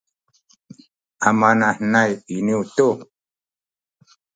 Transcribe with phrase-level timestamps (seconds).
[1.29, 2.87] amanahenay iniyu tu